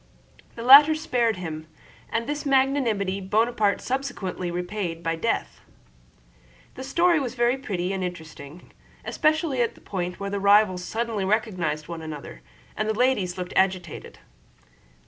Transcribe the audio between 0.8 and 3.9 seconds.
spared him, and this magnanimity Bonaparte